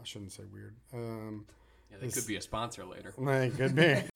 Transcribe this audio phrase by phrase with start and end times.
[0.00, 0.76] I shouldn't say weird.
[0.94, 1.46] Um,
[1.90, 3.12] Yeah, they could be a sponsor later.
[3.18, 4.02] They could be.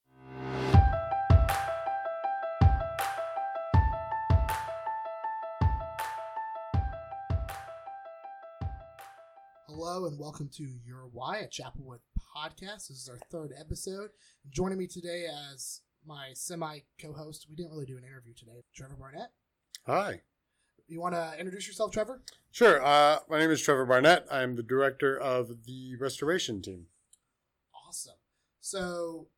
[9.66, 11.98] Hello and welcome to Your Why, a Chapelwood
[12.37, 12.88] podcast.
[12.88, 14.10] This is our third episode.
[14.51, 18.96] Joining me today as my semi co-host, we didn't really do an interview today, Trevor
[18.98, 19.30] Barnett.
[19.87, 20.23] Hi.
[20.87, 22.20] You want to introduce yourself, Trevor?
[22.50, 22.84] Sure.
[22.84, 24.27] Uh, my name is Trevor Barnett.
[24.30, 26.87] I'm the director of the restoration team.
[27.88, 28.14] Awesome.
[28.60, 29.28] So,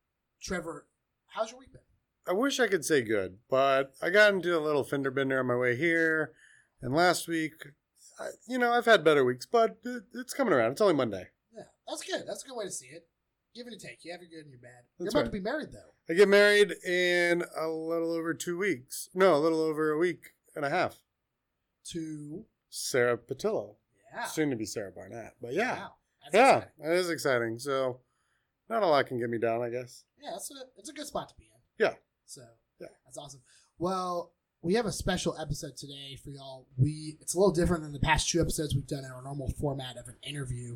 [0.41, 0.87] Trevor,
[1.27, 1.81] how's your week been?
[2.27, 5.47] I wish I could say good, but I got into a little fender bender on
[5.47, 6.33] my way here.
[6.81, 7.53] And last week,
[8.19, 10.73] I, you know, I've had better weeks, but it, it's coming around.
[10.73, 11.29] It's only Monday.
[11.55, 12.23] Yeah, that's good.
[12.27, 13.07] That's a good way to see it.
[13.55, 14.03] Give and take.
[14.03, 14.83] You have your good and your bad.
[14.99, 15.25] You're about right.
[15.25, 15.93] to be married, though.
[16.13, 19.09] I get married in a little over two weeks.
[19.15, 20.97] No, a little over a week and a half.
[21.91, 23.75] To Sarah Patillo.
[24.13, 25.35] yeah, Soon to be Sarah Barnett.
[25.41, 25.77] But yeah.
[25.77, 25.93] Wow.
[26.23, 26.71] That's yeah, exciting.
[26.83, 27.59] that is exciting.
[27.59, 27.99] So,
[28.69, 30.03] not a lot can get me down, I guess.
[30.21, 31.85] Yeah, it's a it's a good spot to be in.
[31.85, 31.93] Yeah.
[32.25, 32.41] So
[32.81, 32.87] Yeah.
[33.05, 33.41] that's awesome.
[33.79, 36.65] Well, we have a special episode today for y'all.
[36.77, 39.49] We it's a little different than the past two episodes we've done in our normal
[39.51, 40.75] format of an interview.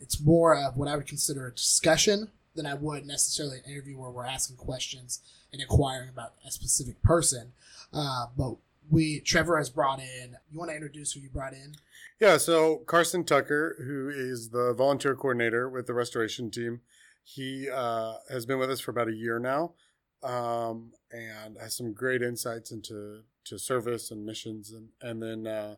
[0.00, 3.98] It's more of what I would consider a discussion than I would necessarily an interview
[3.98, 5.20] where we're asking questions
[5.52, 7.52] and inquiring about a specific person.
[7.92, 8.54] Uh, but
[8.90, 10.36] we Trevor has brought in.
[10.50, 11.74] You want to introduce who you brought in?
[12.20, 16.80] Yeah, so Carson Tucker, who is the volunteer coordinator with the restoration team,
[17.22, 19.74] he uh, has been with us for about a year now,
[20.22, 25.76] um, and has some great insights into to service and missions, and and then uh,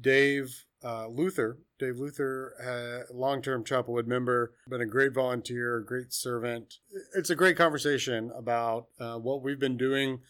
[0.00, 2.54] Dave uh, Luther, Dave Luther,
[3.10, 6.78] uh, long term Chapelwood member, been a great volunteer, great servant.
[7.14, 10.20] It's a great conversation about uh, what we've been doing,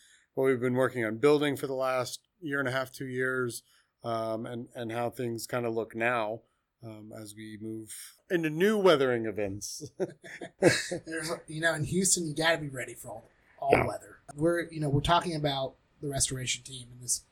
[0.40, 3.62] what we've been working on building for the last year and a half, two years
[4.04, 6.40] um, and and how things kind of look now
[6.84, 7.94] um, as we move
[8.30, 9.90] into new weathering events.
[10.60, 14.18] There's, you know, in Houston, you got to be ready for all, all weather.
[14.34, 17.24] We're, you know, we're talking about the restoration team and this.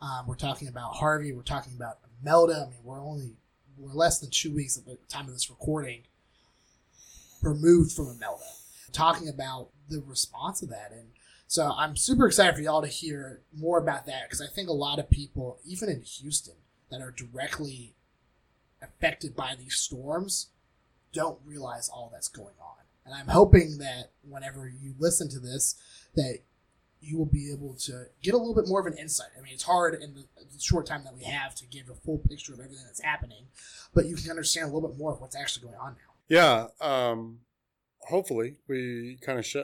[0.00, 1.32] Um, we're talking about Harvey.
[1.32, 2.66] We're talking about Melda.
[2.66, 3.36] I mean, we're only
[3.76, 6.04] we're less than two weeks at the time of this recording
[7.42, 8.44] removed from Imelda.
[8.92, 11.08] Talking about the response of that, and
[11.54, 14.72] so I'm super excited for y'all to hear more about that because I think a
[14.72, 16.56] lot of people, even in Houston,
[16.90, 17.94] that are directly
[18.82, 20.48] affected by these storms
[21.12, 22.82] don't realize all that's going on.
[23.06, 25.76] And I'm hoping that whenever you listen to this,
[26.16, 26.40] that
[27.00, 29.28] you will be able to get a little bit more of an insight.
[29.38, 30.24] I mean, it's hard in the,
[30.58, 33.44] short time that we have to give a full picture of everything that's happening,
[33.94, 36.14] but you can understand a little bit more of what's actually going on now.
[36.28, 37.38] yeah, um,
[38.08, 39.56] hopefully we kind of sh-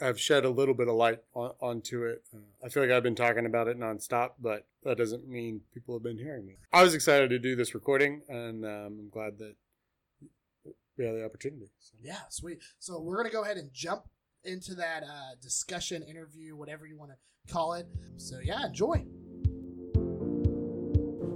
[0.00, 2.22] have shed a little bit of light on- onto it.
[2.34, 5.94] Uh, I feel like I've been talking about it nonstop, but that doesn't mean people
[5.94, 6.56] have been hearing me.
[6.72, 9.54] I was excited to do this recording, and um, I'm glad that
[10.96, 11.70] we had the opportunity.
[11.80, 11.94] So.
[12.00, 12.58] Yeah, sweet.
[12.78, 14.04] So we're gonna go ahead and jump
[14.44, 17.86] into that uh, discussion, interview, whatever you want to call it.
[18.16, 19.04] So yeah, enjoy.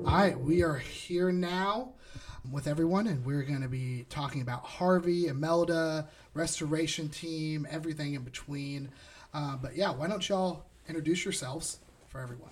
[0.04, 1.94] All right, we are here now
[2.50, 8.22] with everyone, and we're going to be talking about Harvey, Imelda, restoration team, everything in
[8.22, 8.88] between.
[9.32, 12.50] Uh, but yeah, why don't y'all introduce yourselves for everyone?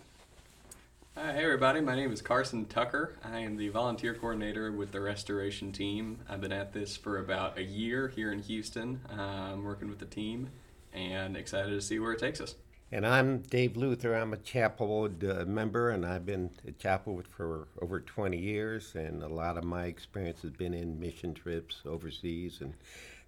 [1.16, 1.80] Hi, hey everybody.
[1.80, 3.16] My name is Carson Tucker.
[3.24, 6.20] I am the volunteer coordinator with the restoration team.
[6.28, 10.06] I've been at this for about a year here in Houston, um, working with the
[10.06, 10.50] team,
[10.94, 12.54] and excited to see where it takes us.
[12.92, 14.16] And I'm Dave Luther.
[14.16, 18.96] I'm a Chapelwood uh, member, and I've been at Chapelwood for over 20 years.
[18.96, 22.58] And a lot of my experience has been in mission trips overseas.
[22.60, 22.74] And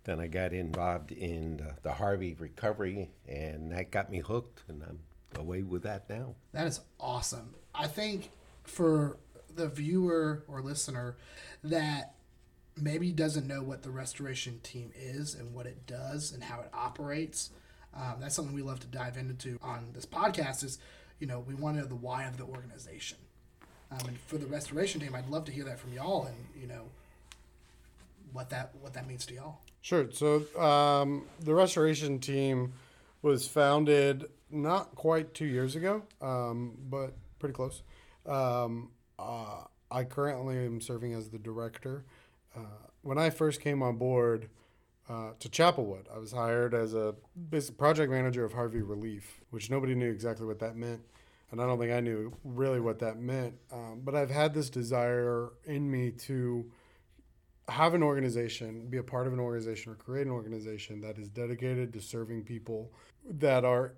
[0.02, 4.82] then I got involved in the, the Harvey recovery, and that got me hooked, and
[4.82, 4.98] I'm
[5.38, 6.34] away with that now.
[6.50, 7.54] That is awesome.
[7.72, 8.30] I think
[8.64, 9.16] for
[9.54, 11.16] the viewer or listener
[11.62, 12.14] that
[12.76, 16.70] maybe doesn't know what the restoration team is and what it does and how it
[16.72, 17.50] operates,
[17.94, 20.64] um, that's something we love to dive into on this podcast.
[20.64, 20.78] Is
[21.18, 23.18] you know we want to know the why of the organization.
[23.90, 26.66] Um, and for the restoration team, I'd love to hear that from y'all and you
[26.66, 26.84] know
[28.32, 29.58] what that what that means to y'all.
[29.82, 30.10] Sure.
[30.12, 32.72] So um, the restoration team
[33.20, 37.82] was founded not quite two years ago, um, but pretty close.
[38.26, 42.04] Um, uh, I currently am serving as the director.
[42.56, 42.60] Uh,
[43.02, 44.48] when I first came on board
[45.08, 47.14] uh, to Chapelwood, I was hired as a
[47.76, 51.02] project manager of Harvey Relief, which nobody knew exactly what that meant.
[51.50, 53.54] And I don't think I knew really what that meant.
[53.70, 56.70] Um, but I've had this desire in me to
[57.68, 61.28] have an organization, be a part of an organization, or create an organization that is
[61.28, 62.92] dedicated to serving people
[63.28, 63.94] that are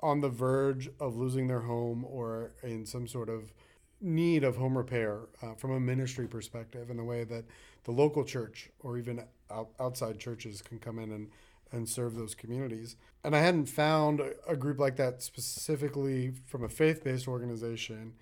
[0.00, 3.52] on the verge of losing their home or in some sort of
[4.00, 7.44] need of home repair uh, from a ministry perspective in the way that
[7.84, 11.28] the local church or even out, outside churches can come in and,
[11.72, 12.96] and serve those communities.
[13.24, 18.14] And I hadn't found a, group like that specifically from a faith based organization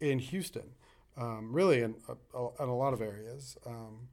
[0.00, 0.70] in Houston,
[1.16, 3.56] um, really in a, in a lot of areas.
[3.66, 4.08] Um,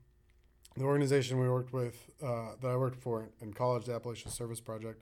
[0.75, 4.59] the organization we worked with, uh, that I worked for in college, the Appalachian Service
[4.59, 5.01] Project,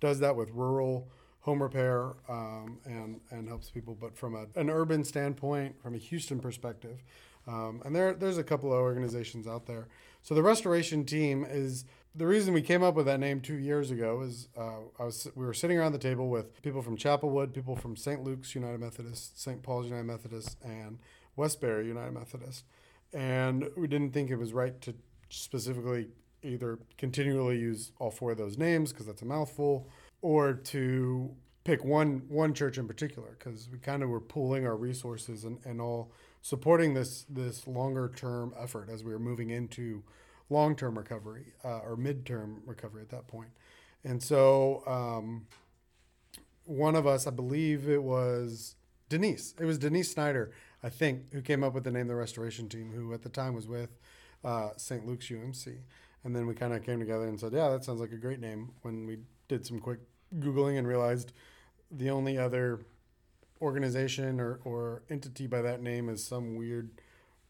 [0.00, 1.08] does that with rural
[1.46, 3.96] home repair um, and and helps people.
[3.98, 7.02] But from a, an urban standpoint, from a Houston perspective,
[7.46, 9.86] um, and there there's a couple of organizations out there.
[10.22, 11.84] So the restoration team is
[12.16, 14.22] the reason we came up with that name two years ago.
[14.22, 17.76] Is uh, I was we were sitting around the table with people from Chapelwood, people
[17.76, 18.24] from St.
[18.24, 19.62] Luke's United Methodist, St.
[19.62, 20.98] Paul's United Methodist, and
[21.36, 22.64] Westbury United Methodist,
[23.12, 24.94] and we didn't think it was right to
[25.28, 26.08] specifically
[26.42, 29.88] either continually use all four of those names because that's a mouthful
[30.22, 31.34] or to
[31.64, 35.58] pick one one church in particular because we kind of were pooling our resources and,
[35.64, 40.02] and all supporting this this longer term effort as we were moving into
[40.48, 43.50] long term recovery uh, or midterm recovery at that point.
[44.04, 45.46] And so um,
[46.64, 48.76] one of us, I believe it was
[49.08, 49.54] Denise.
[49.58, 50.52] It was Denise Snyder,
[50.82, 53.54] I think, who came up with the name the Restoration Team, who at the time
[53.54, 53.90] was with
[54.44, 55.06] uh, St.
[55.06, 55.78] Luke's UMC.
[56.24, 58.40] And then we kind of came together and said, yeah, that sounds like a great
[58.40, 60.00] name when we did some quick
[60.38, 61.32] Googling and realized
[61.90, 62.80] the only other
[63.60, 66.90] organization or, or entity by that name is some weird,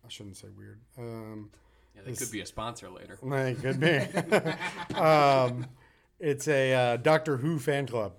[0.04, 0.80] I shouldn't say weird.
[0.98, 1.50] Um,
[1.94, 3.18] yeah, they could be a sponsor later.
[3.22, 4.94] They could be.
[4.94, 5.66] um,
[6.20, 8.12] it's a uh, Doctor Who fan club.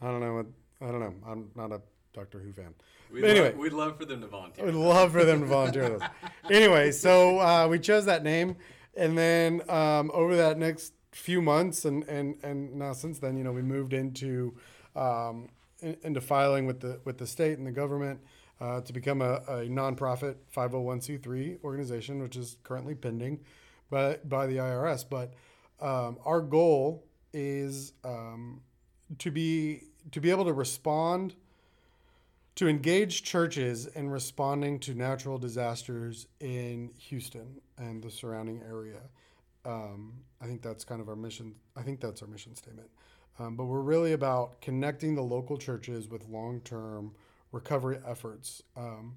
[0.00, 0.46] I don't know what,
[0.80, 1.14] I don't know.
[1.26, 1.80] I'm not a
[2.12, 2.74] Doctor Who fan.
[3.12, 4.64] We'd anyway, love, we'd love for them to volunteer.
[4.64, 6.10] We'd love for them to volunteer with us.
[6.50, 8.56] Anyway, so uh, we chose that name,
[8.96, 13.44] and then um, over that next few months, and, and and now since then, you
[13.44, 14.54] know, we moved into
[14.96, 15.48] um,
[15.80, 18.20] in, into filing with the with the state and the government
[18.60, 23.40] uh, to become a, a nonprofit 501c3 organization, which is currently pending
[23.90, 25.04] by by the IRS.
[25.08, 25.34] But
[25.80, 28.60] um, our goal is um,
[29.18, 29.82] to be
[30.12, 31.34] to be able to respond
[32.54, 39.00] to engage churches in responding to natural disasters in Houston and the surrounding area.
[39.64, 41.54] Um, I think that's kind of our mission.
[41.76, 42.88] I think that's our mission statement.
[43.38, 47.12] Um, but we're really about connecting the local churches with long term
[47.52, 48.62] recovery efforts.
[48.76, 49.16] Um,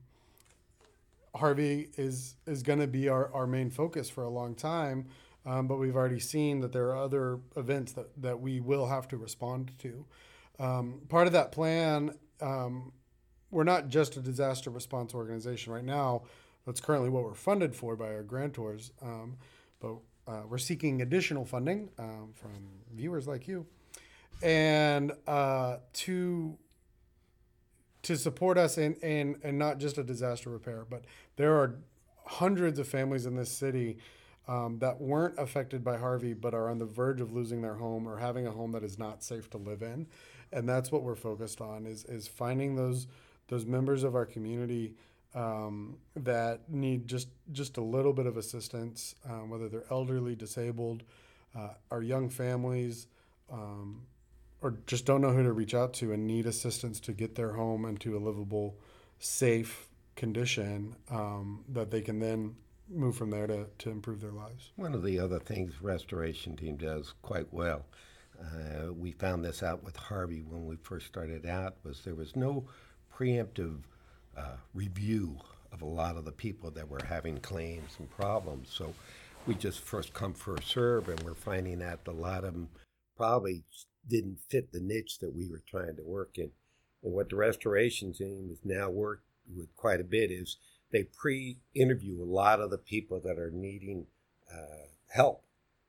[1.36, 5.08] Harvey is is going to be our, our main focus for a long time,
[5.46, 9.08] um, but we've already seen that there are other events that, that we will have
[9.10, 10.06] to respond to.
[10.60, 12.92] Um, part of that plan um,
[13.52, 16.24] we're not just a disaster response organization right now.
[16.66, 18.92] That's currently what we're funded for by our grantors.
[19.80, 19.98] But
[20.28, 22.52] uh, we're seeking additional funding um, from
[22.94, 23.66] viewers like you,
[24.42, 26.58] and uh, to
[28.04, 31.04] to support us in, in and not just a disaster repair, but
[31.36, 31.76] there are
[32.26, 33.98] hundreds of families in this city
[34.48, 38.08] um, that weren't affected by Harvey, but are on the verge of losing their home
[38.08, 40.08] or having a home that is not safe to live in,
[40.52, 43.08] and that's what we're focused on is is finding those
[43.48, 44.94] those members of our community
[45.38, 51.04] um, that need just just a little bit of assistance, um, whether they're elderly, disabled,
[51.56, 53.08] uh, our young families,
[53.52, 54.02] um,
[54.62, 57.54] or just don't know who to reach out to and need assistance to get their
[57.54, 58.80] home into a livable,
[59.20, 62.56] safe condition um, that they can then
[62.90, 64.72] move from there to, to improve their lives.
[64.76, 67.86] One of the other things restoration team does quite well,
[68.42, 72.36] uh, we found this out with Harvey when we first started out, was there was
[72.36, 72.66] no
[73.16, 73.82] preemptive
[74.38, 75.38] uh, review
[75.72, 78.70] of a lot of the people that were having claims and problems.
[78.72, 78.94] So
[79.46, 82.70] we just first come first serve, and we're finding out a lot of them
[83.16, 83.64] probably
[84.08, 86.52] didn't fit the niche that we were trying to work in.
[87.04, 89.26] And what the restoration team has now worked
[89.56, 90.58] with quite a bit is
[90.92, 94.06] they pre-interview a lot of the people that are needing
[94.54, 95.44] uh, help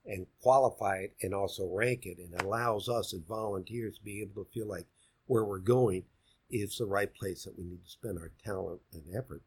[0.07, 4.45] and qualify it and also rank it and allows us as volunteers to be able
[4.45, 4.87] to feel like
[5.26, 6.05] where we're going
[6.50, 9.43] is the right place that we need to spend our talent and effort.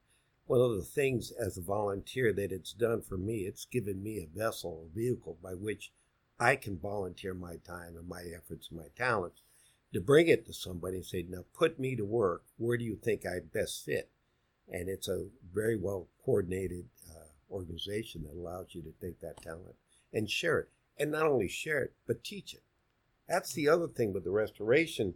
[0.45, 4.17] One of the things as a volunteer that it's done for me, it's given me
[4.19, 5.91] a vessel, a vehicle by which
[6.39, 9.41] I can volunteer my time and my efforts and my talents
[9.93, 12.43] to bring it to somebody and say, now put me to work.
[12.57, 14.09] Where do you think I best fit?
[14.71, 19.75] And it's a very well coordinated uh, organization that allows you to take that talent
[20.13, 20.69] and share it.
[20.97, 22.63] And not only share it, but teach it.
[23.27, 25.15] That's the other thing with the restoration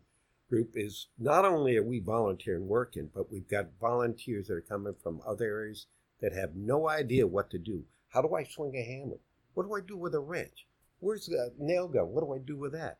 [0.49, 4.95] group is not only are we volunteering working, but we've got volunteers that are coming
[5.01, 5.87] from other areas
[6.21, 7.83] that have no idea what to do.
[8.09, 9.17] How do I swing a hammer?
[9.53, 10.65] What do I do with a wrench?
[10.99, 12.09] Where's the nail gun?
[12.09, 12.99] What do I do with that?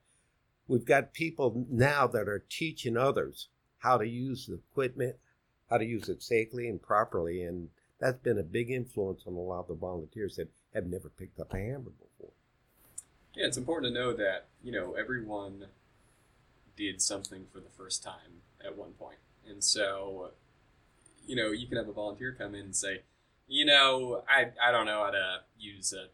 [0.68, 3.50] We've got people now that are teaching others
[3.80, 5.16] how to use the equipment,
[5.70, 7.44] how to use it safely and properly.
[7.44, 11.10] And that's been a big influence on a lot of the volunteers that have never
[11.10, 12.32] picked up a hammer before.
[13.36, 15.66] Yeah, it's important to know that, you know, everyone
[16.75, 19.17] did something for the first time at one point.
[19.48, 20.32] And so,
[21.25, 23.01] you know, you can have a volunteer come in and say,
[23.48, 26.08] you know, I, I don't know how to use a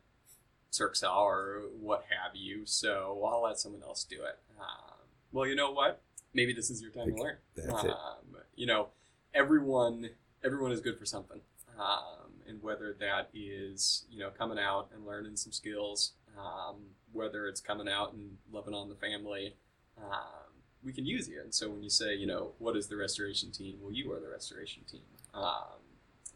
[0.70, 4.40] Circ Saw or what have you, so I'll let someone else do it.
[4.60, 4.98] Um,
[5.32, 6.02] well, you know what?
[6.34, 7.38] Maybe this is your time to learn.
[7.56, 7.92] That's it.
[7.92, 8.88] Um, you know,
[9.34, 10.10] everyone
[10.44, 11.42] everyone is good for something,
[11.78, 16.78] um, and whether that is you know coming out and learning some skills, um,
[17.12, 19.56] whether it's coming out and loving on the family,
[19.98, 20.41] um,
[20.84, 21.42] we can use you.
[21.42, 23.78] And so when you say, you know, what is the restoration team?
[23.82, 25.02] Well, you are the restoration team.
[25.34, 25.80] Um,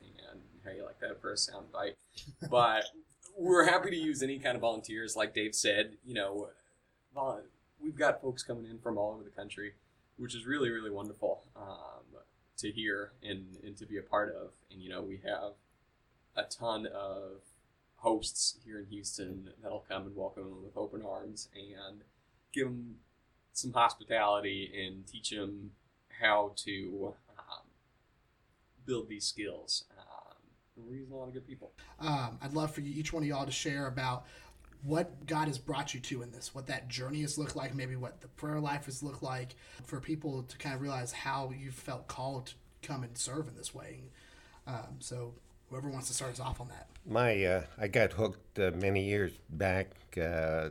[0.01, 1.95] and how you like that for a sound bite.
[2.49, 2.85] But
[3.37, 5.15] we're happy to use any kind of volunteers.
[5.15, 6.49] Like Dave said, you know,
[7.81, 9.73] we've got folks coming in from all over the country,
[10.17, 12.21] which is really, really wonderful um,
[12.57, 14.51] to hear and, and to be a part of.
[14.71, 15.53] And, you know, we have
[16.35, 17.41] a ton of
[17.97, 22.01] hosts here in Houston that'll come and welcome them with open arms and
[22.53, 22.95] give them
[23.57, 25.71] some hospitality and teach them
[26.21, 27.65] how to um,
[28.85, 29.85] build these skills.
[29.97, 31.71] Um, using a lot of good people.
[31.99, 34.25] Um, I'd love for you, each one of y'all to share about
[34.83, 37.95] what God has brought you to in this, what that journey has looked like, maybe
[37.95, 41.71] what the prayer life has looked like, for people to kind of realize how you
[41.71, 44.03] felt called to come and serve in this way.
[44.67, 45.33] Um, so,
[45.69, 46.87] whoever wants to start us off on that.
[47.07, 49.87] My, uh, I got hooked uh, many years back.
[50.17, 50.69] Uh,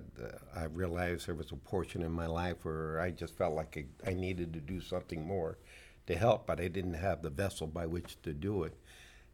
[0.55, 4.15] I realized there was a portion in my life where I just felt like I,
[4.15, 5.59] needed to do something more
[6.07, 8.77] to help, but I didn't have the vessel by which to do it.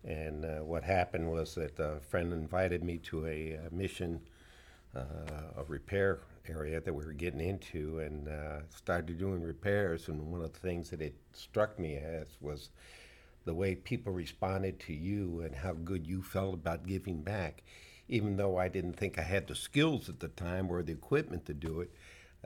[0.05, 4.21] And uh, what happened was that a friend invited me to a, uh mission,
[4.97, 5.01] uh,
[5.59, 8.29] a repair area that we were getting into, and
[8.75, 10.09] started doing repairs.
[10.09, 12.71] And one of the things that it struck me as was
[13.51, 17.65] the way people responded to you and how good you felt about giving back.
[18.07, 21.47] Even though I didn't think I had the skills at the time or the equipment
[21.47, 21.91] to do it,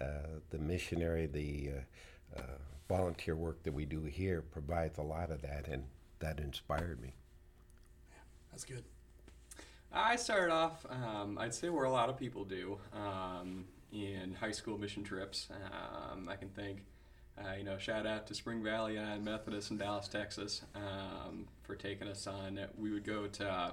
[0.00, 2.56] uh, the missionary, the uh, uh,
[2.88, 5.84] volunteer work that we do here provides a lot of that, and
[6.20, 7.12] that inspired me.
[8.50, 8.84] That's good.
[9.92, 14.52] I started off, um, I'd say where a lot of people do um, in high
[14.52, 15.50] school mission trips.
[15.52, 16.86] Um, I can think,
[17.38, 21.74] uh, you know, shout out to Spring Valley United Methodist in Dallas, Texas, um, for
[21.74, 22.58] taking us on.
[22.78, 23.70] We would go to uh,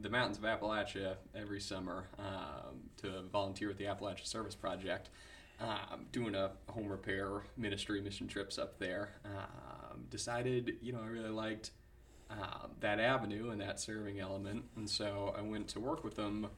[0.00, 5.10] the mountains of Appalachia every summer um, to volunteer with the Appalachia Service Project,
[5.60, 9.10] um, doing a home repair ministry mission trips up there.
[10.10, 11.70] decided, you know, I really liked
[12.30, 14.64] um, that avenue and that serving element.
[14.76, 16.48] And so I went to work with them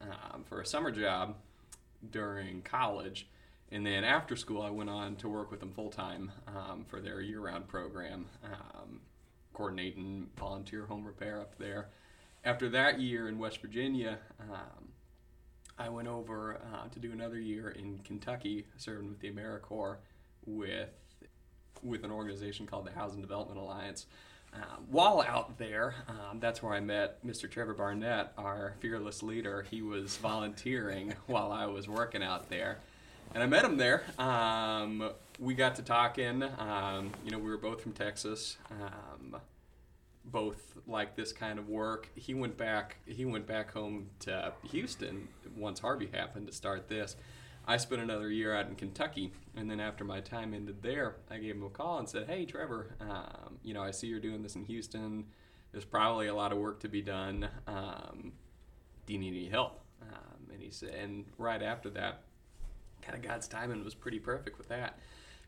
[0.00, 1.36] um, for a summer job
[2.10, 3.28] during college.
[3.72, 7.00] And then after school, I went on to work with them full time um, for
[7.00, 9.00] their year round program, um,
[9.54, 11.88] coordinating volunteer home repair up there.
[12.44, 14.90] After that year in West Virginia, um,
[15.78, 19.96] I went over uh, to do another year in Kentucky, serving with the AmeriCorps
[20.44, 20.90] with
[21.82, 24.06] with an organization called the Housing Development Alliance.
[24.54, 27.50] Um, while out there, um, that's where I met Mr.
[27.50, 29.64] Trevor Barnett, our fearless leader.
[29.68, 32.80] He was volunteering while I was working out there.
[33.34, 34.02] And I met him there.
[34.18, 36.42] Um, we got to talking.
[36.58, 39.36] Um, you know, we were both from Texas, um,
[40.24, 42.08] both like this kind of work.
[42.14, 42.98] He went back.
[43.06, 47.16] He went back home to Houston once Harvey happened to start this.
[47.66, 51.38] I spent another year out in Kentucky, and then after my time ended there, I
[51.38, 54.42] gave him a call and said, "Hey, Trevor, um, you know, I see you're doing
[54.42, 55.24] this in Houston.
[55.70, 57.48] There's probably a lot of work to be done.
[57.66, 58.32] Um,
[59.06, 62.22] do you need any help?" Um, and he said, and right after that,
[63.02, 64.98] kind of God's timing was pretty perfect with that,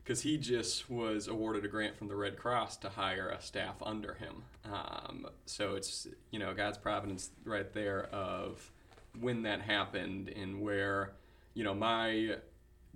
[0.02, 3.76] because he just was awarded a grant from the Red Cross to hire a staff
[3.82, 4.42] under him.
[4.64, 8.70] Um, so it's you know God's providence right there of
[9.18, 11.12] when that happened and where
[11.54, 12.36] you know, my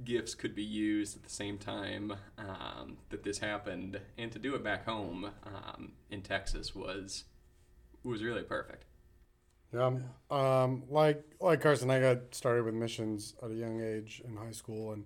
[0.05, 4.55] gifts could be used at the same time um, that this happened, and to do
[4.55, 7.25] it back home um, in Texas was
[8.05, 8.85] was really perfect.
[9.73, 9.99] Yeah,
[10.31, 14.53] um, like like Carson, I got started with missions at a young age in high
[14.53, 15.05] school, and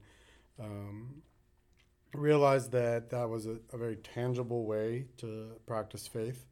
[0.60, 1.22] um,
[2.14, 6.44] realized that that was a, a, very tangible way to practice faith,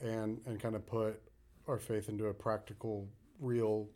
[0.00, 1.20] and and kind of put
[1.68, 3.06] our faith into a practical,
[3.38, 3.86] real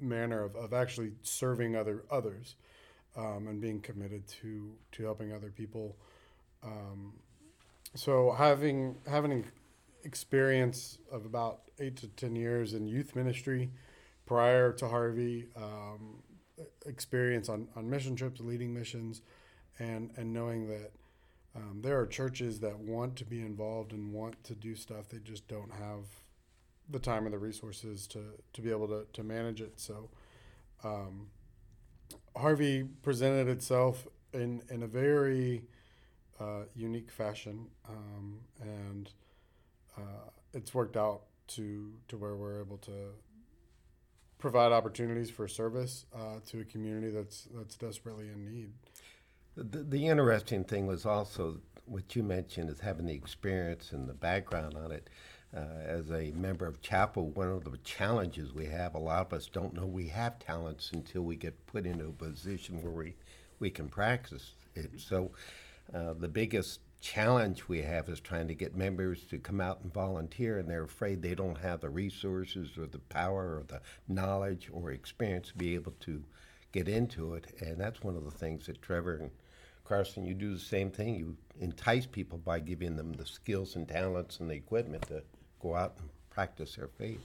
[0.00, 2.56] manner of, of actually serving other others
[3.16, 5.96] um, and being committed to to helping other people.
[6.62, 7.14] Um,
[7.94, 9.46] so having having
[10.04, 13.70] experience of about eight to ten years in youth ministry
[14.24, 16.22] prior to Harvey, um,
[16.86, 19.22] experience on, on mission trips, leading missions,
[19.78, 20.92] and and knowing that
[21.56, 25.08] Um, there are churches that want to be involved and want to do stuff.
[25.08, 26.04] They just don't have
[26.90, 28.20] the time or the resources to,
[28.52, 29.80] to be able to, to manage it.
[29.80, 30.10] So,
[30.84, 31.30] um,
[32.36, 35.64] Harvey presented itself in, in a very
[36.38, 39.10] uh, unique fashion, um, and
[39.96, 43.10] uh, it's worked out to to where we're able to
[44.38, 48.70] provide opportunities for service uh, to a community that's that's desperately in need.
[49.56, 54.14] The, the interesting thing was also what you mentioned is having the experience and the
[54.14, 55.08] background on it.
[55.56, 59.32] Uh, as a member of chapel, one of the challenges we have, a lot of
[59.32, 63.14] us don't know we have talents until we get put into a position where we,
[63.60, 64.90] we can practice it.
[64.98, 65.30] So,
[65.94, 69.94] uh, the biggest challenge we have is trying to get members to come out and
[69.94, 74.68] volunteer, and they're afraid they don't have the resources or the power or the knowledge
[74.72, 76.20] or experience to be able to
[76.72, 77.46] get into it.
[77.60, 79.30] And that's one of the things that Trevor and
[79.84, 81.14] Carson, you do the same thing.
[81.14, 85.22] You entice people by giving them the skills and talents and the equipment to
[85.62, 87.20] go out and practice their faith.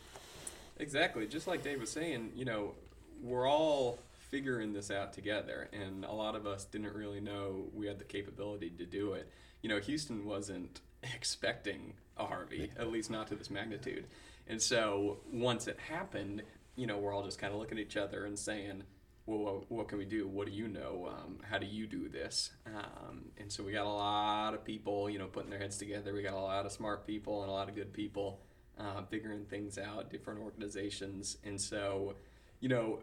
[0.77, 1.25] Exactly.
[1.25, 2.75] Just like Dave was saying, you know,
[3.23, 3.97] we're all
[4.29, 8.05] figuring this out together, and a lot of us didn't really know we had the
[8.05, 9.27] capability to do it.
[9.61, 10.81] You know, Houston wasn't
[11.15, 14.05] expecting a Harvey, at least not to this magnitude.
[14.47, 16.43] And so once it happened,
[16.75, 18.83] you know, we're all just kind of looking at each other and saying,
[19.25, 20.27] well, what, what, can we do?
[20.27, 21.09] What do you know?
[21.11, 22.51] Um, how do you do this?
[22.65, 26.13] Um, and so we got a lot of people, you know, putting their heads together.
[26.13, 28.41] We got a lot of smart people and a lot of good people
[28.79, 31.37] uh, figuring things out, different organizations.
[31.43, 32.15] And so,
[32.59, 32.99] you know,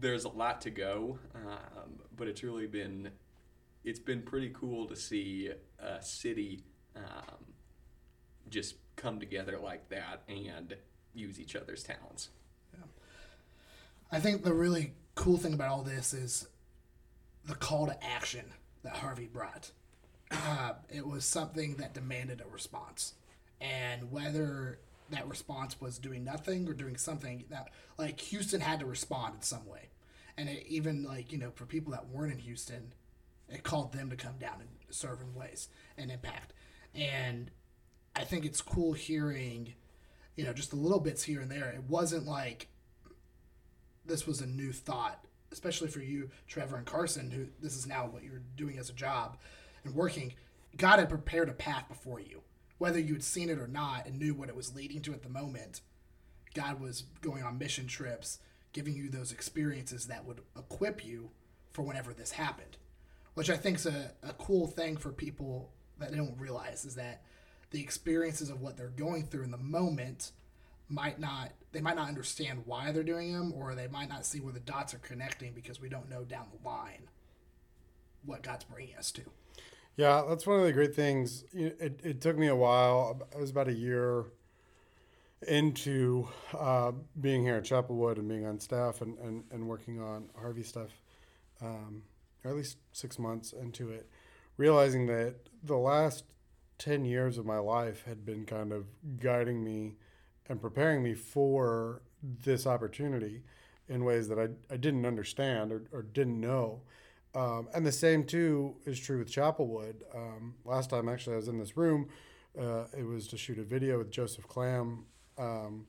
[0.00, 3.10] there's a lot to go, um, but it's really been
[3.88, 6.62] it's been pretty cool to see a city
[6.94, 7.54] um,
[8.50, 10.76] just come together like that and
[11.14, 12.28] use each other's talents.
[12.74, 12.84] Yeah.
[14.12, 16.48] I think the really cool thing about all this is
[17.46, 18.52] the call to action
[18.82, 19.70] that Harvey brought.
[20.30, 23.14] Uh, it was something that demanded a response,
[23.62, 28.86] and whether that response was doing nothing or doing something that like Houston had to
[28.86, 29.88] respond in some way,
[30.36, 32.92] and it, even like you know for people that weren't in Houston,
[33.48, 36.52] it called them to come down and serve in ways and impact,
[36.94, 37.50] and
[38.16, 39.74] I think it's cool hearing,
[40.36, 41.70] you know, just the little bits here and there.
[41.70, 42.68] It wasn't like
[44.04, 48.06] this was a new thought, especially for you, Trevor and Carson, who this is now
[48.06, 49.38] what you're doing as a job
[49.84, 50.34] and working.
[50.76, 52.42] God had prepared a path before you,
[52.78, 55.22] whether you had seen it or not and knew what it was leading to at
[55.22, 55.80] the moment.
[56.54, 58.38] God was going on mission trips,
[58.72, 61.30] giving you those experiences that would equip you
[61.72, 62.76] for whenever this happened,
[63.38, 65.70] which I think is a, a cool thing for people
[66.00, 67.22] that don't realize is that
[67.70, 70.32] the experiences of what they're going through in the moment
[70.88, 74.40] might not they might not understand why they're doing them or they might not see
[74.40, 77.02] where the dots are connecting because we don't know down the line
[78.24, 79.22] what God's bringing us to.
[79.96, 81.44] Yeah, that's one of the great things.
[81.52, 83.22] It, it took me a while.
[83.32, 84.24] It was about a year
[85.46, 86.26] into
[86.58, 90.64] uh, being here at Chapelwood and being on staff and, and, and working on Harvey
[90.64, 90.90] stuff,
[91.62, 92.02] um,
[92.48, 94.08] or at least six months into it,
[94.56, 96.24] realizing that the last
[96.78, 98.86] 10 years of my life had been kind of
[99.20, 99.96] guiding me
[100.48, 103.42] and preparing me for this opportunity
[103.88, 106.82] in ways that I, I didn't understand or, or didn't know.
[107.34, 110.02] Um, and the same too is true with Chapelwood.
[110.14, 112.08] Um, last time actually I was in this room,
[112.58, 115.04] uh, it was to shoot a video with Joseph Clam
[115.36, 115.86] um,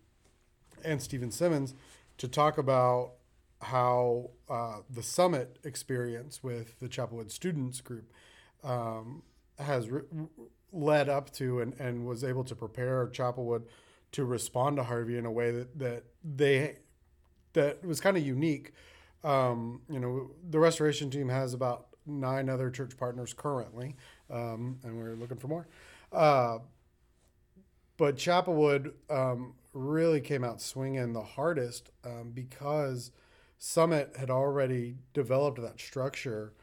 [0.83, 1.73] and Stephen Simmons
[2.17, 3.13] to talk about
[3.61, 8.11] how uh, the summit experience with the Chapelwood students group
[8.63, 9.23] um,
[9.57, 10.03] has re-
[10.71, 13.63] led up to and, and was able to prepare Chapelwood
[14.11, 16.77] to respond to Harvey in a way that that they
[17.53, 18.73] that was kind of unique.
[19.23, 23.95] Um, you know, the restoration team has about nine other church partners currently,
[24.29, 25.67] um, and we're looking for more.
[26.11, 26.59] Uh,
[27.97, 33.11] but Chapelwood um, really came out swinging the hardest um, because
[33.61, 36.53] Summit had already developed that structure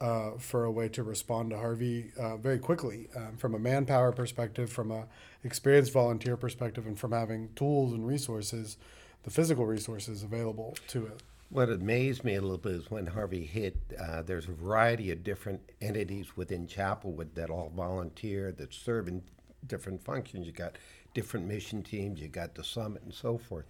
[0.00, 4.10] uh, for a way to respond to Harvey uh, very quickly um, from a manpower
[4.10, 5.06] perspective, from a
[5.44, 8.78] experienced volunteer perspective, and from having tools and resources,
[9.22, 11.22] the physical resources available to it.
[11.50, 15.22] What amazed me a little bit is when Harvey hit, uh, there's a variety of
[15.22, 19.22] different entities within Chapelwood that all volunteer, that serve in
[19.68, 20.46] different functions.
[20.46, 20.78] You got
[21.14, 23.66] different mission teams, you got the summit, and so forth.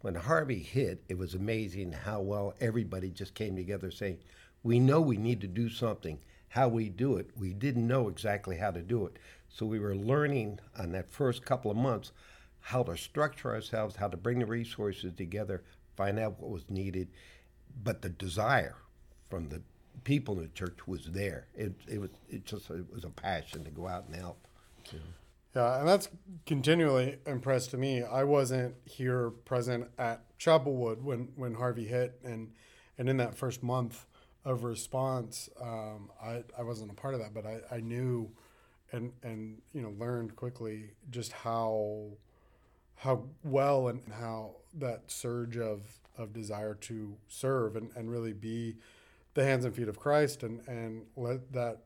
[0.00, 4.18] When Harvey hit, it was amazing how well everybody just came together saying,
[4.62, 6.18] we know we need to do something.
[6.50, 9.18] How we do it, we didn't know exactly how to do it.
[9.48, 12.12] So we were learning on that first couple of months
[12.60, 15.62] how to structure ourselves, how to bring the resources together,
[15.96, 17.08] find out what was needed.
[17.82, 18.76] But the desire
[19.28, 19.62] from the
[20.04, 21.46] people in the church was there.
[21.54, 24.46] It it was it just it was a passion to go out and help.
[25.58, 26.08] Yeah, and that's
[26.46, 28.04] continually impressed to me.
[28.04, 32.52] I wasn't here present at Chapelwood when when Harvey hit, and
[32.96, 34.06] and in that first month
[34.44, 38.30] of response, um, I I wasn't a part of that, but I, I knew,
[38.92, 42.10] and and you know learned quickly just how
[42.94, 48.76] how well and how that surge of of desire to serve and, and really be
[49.34, 51.78] the hands and feet of Christ and and let that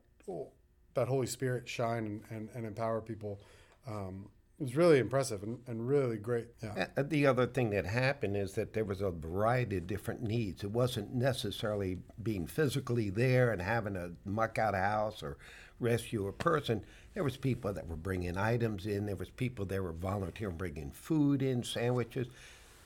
[0.93, 3.39] that Holy Spirit shine and, and, and empower people
[3.87, 6.47] um, it was really impressive and, and really great.
[6.61, 6.87] Yeah.
[6.95, 10.63] Uh, The other thing that happened is that there was a variety of different needs.
[10.63, 15.37] It wasn't necessarily being physically there and having to muck out a house or
[15.79, 16.85] rescue a person.
[17.13, 19.05] There was people that were bringing items in.
[19.05, 22.27] There was people that were volunteering bringing food in, sandwiches.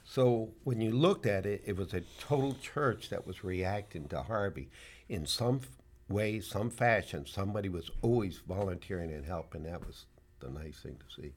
[0.04, 4.22] So when you looked at it, it was a total church that was reacting to
[4.24, 4.70] Harvey
[5.10, 5.60] in some
[6.08, 7.26] way, some fashion.
[7.26, 9.64] Somebody was always volunteering and helping.
[9.64, 10.06] That was
[10.40, 11.34] the nice thing to see.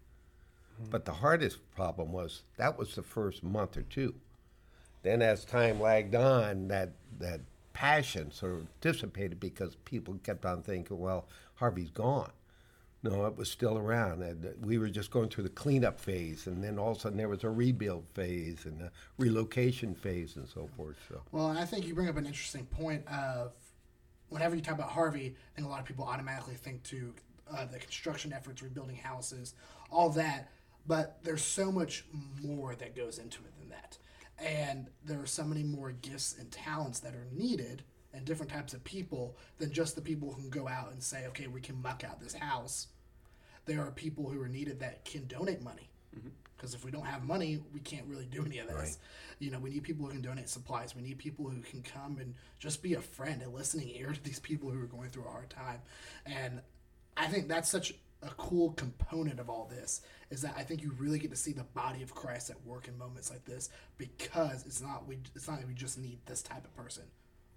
[0.90, 4.14] But the hardest problem was that was the first month or two.
[5.02, 7.40] Then as time lagged on, that that
[7.72, 12.32] passion sort of dissipated because people kept on thinking, well, Harvey's gone.
[13.02, 14.22] No, it was still around.
[14.22, 17.16] And we were just going through the cleanup phase, and then all of a sudden
[17.16, 20.96] there was a rebuild phase and a relocation phase and so forth.
[21.08, 23.52] So Well, and I think you bring up an interesting point of
[24.28, 27.14] whenever you talk about Harvey, I think a lot of people automatically think to
[27.52, 29.54] uh, the construction efforts, rebuilding houses,
[29.90, 30.50] all that.
[30.86, 32.04] But there's so much
[32.42, 33.98] more that goes into it than that.
[34.38, 37.82] And there are so many more gifts and talents that are needed
[38.12, 41.26] and different types of people than just the people who can go out and say,
[41.28, 42.88] okay, we can muck out this house.
[43.66, 45.90] There are people who are needed that can donate money.
[46.56, 48.76] Because if we don't have money, we can't really do any of this.
[48.76, 48.96] Right.
[49.38, 50.94] You know, we need people who can donate supplies.
[50.96, 54.22] We need people who can come and just be a friend, a listening ear to
[54.22, 55.80] these people who are going through a hard time.
[56.26, 56.60] And
[57.20, 60.92] I think that's such a cool component of all this is that I think you
[60.98, 64.64] really get to see the body of Christ at work in moments like this because
[64.64, 67.02] it's not we it's not that we just need this type of person.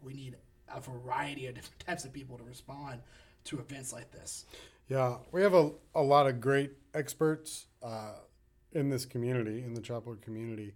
[0.02, 0.36] We need
[0.74, 3.02] a variety of different types of people to respond
[3.46, 4.46] to events like this.
[4.90, 8.16] Yeah, we have a, a lot of great experts uh,
[8.74, 10.74] in this community, in the Chapel community,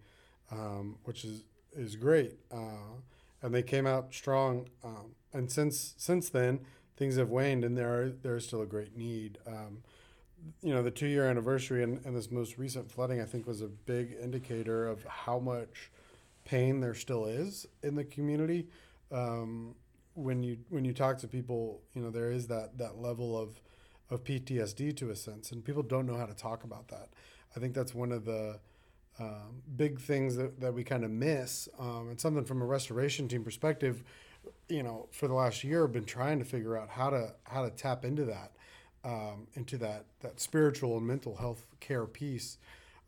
[0.50, 1.44] um, which is
[1.76, 2.36] is great.
[2.50, 3.02] Uh,
[3.42, 4.70] and they came out strong.
[4.82, 6.62] Um, and since since then,
[6.98, 9.38] things have waned, and there are, there is still a great need.
[9.48, 9.80] Um,
[10.62, 13.62] you know, the two year anniversary and, and this most recent flooding, I think, was
[13.62, 15.92] a big indicator of how much
[16.46, 18.68] pain there still is in the community.
[19.12, 19.76] Um,
[20.14, 23.62] when you when you talk to people, you know, there is that that level of
[24.10, 27.10] of PTSD to a sense, and people don't know how to talk about that.
[27.56, 28.60] I think that's one of the
[29.20, 33.28] um, big things that, that we kind of miss, um, and something from a restoration
[33.28, 34.04] team perspective.
[34.70, 37.64] You know, for the last year, I've been trying to figure out how to how
[37.64, 38.52] to tap into that,
[39.04, 42.58] um, into that that spiritual and mental health care piece,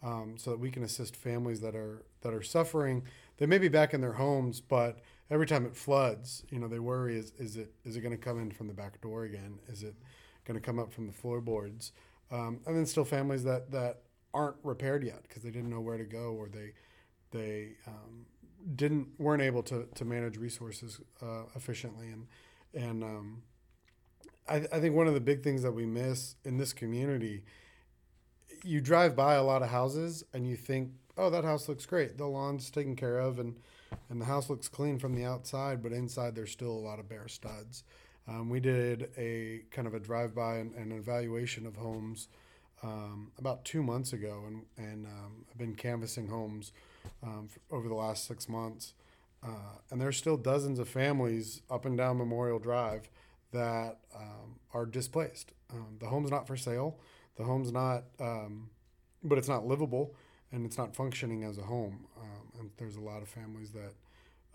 [0.04, 3.04] um, so that we can assist families that are that are suffering.
[3.38, 5.00] They may be back in their homes, but
[5.30, 8.24] every time it floods, you know, they worry: is is it is it going to
[8.24, 9.60] come in from the back door again?
[9.68, 9.96] Is it
[10.46, 11.92] going to come up from the floorboards?
[12.32, 14.02] Um, and then still families that that
[14.34, 16.74] aren't repaired yet because they didn't know where to go or they
[17.32, 18.26] they um,
[18.76, 22.10] didn't weren't able to, to manage resources uh, efficiently.
[22.10, 22.28] And
[22.74, 23.44] and um,
[24.48, 27.44] I, I think one of the big things that we miss in this community
[28.64, 32.18] you drive by a lot of houses and you think oh that house looks great.
[32.18, 33.56] The lawn's taken care of and
[34.10, 37.08] and the house looks clean from the outside but inside there's still a lot of
[37.08, 37.84] bare studs.
[38.28, 42.28] Um, we did a kind of a drive-by and, and an evaluation of homes
[42.84, 46.72] um, about two months ago, and and um, I've been canvassing homes
[47.24, 48.94] um, over the last six months,
[49.44, 53.10] uh, and there's still dozens of families up and down Memorial Drive
[53.52, 55.54] that um, are displaced.
[55.72, 57.00] Um, the home's not for sale.
[57.38, 58.70] The home's not, um,
[59.24, 60.14] but it's not livable,
[60.52, 62.06] and it's not functioning as a home.
[62.20, 63.94] Um, and there's a lot of families that